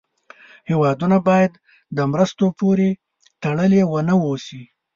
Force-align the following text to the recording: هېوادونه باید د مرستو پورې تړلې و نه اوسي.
هېوادونه 0.69 1.17
باید 1.27 1.53
د 1.97 1.99
مرستو 2.11 2.45
پورې 2.59 2.89
تړلې 3.43 3.81
و 3.87 3.93
نه 4.07 4.15
اوسي. 4.25 4.61